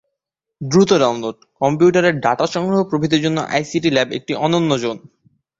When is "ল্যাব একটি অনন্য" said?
3.91-4.71